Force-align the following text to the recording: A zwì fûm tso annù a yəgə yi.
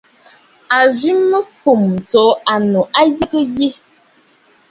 A 0.77 0.79
zwì 0.97 1.39
fûm 1.59 1.83
tso 2.09 2.23
annù 2.53 2.81
a 2.99 3.01
yəgə 3.09 3.39
yi. 3.57 3.69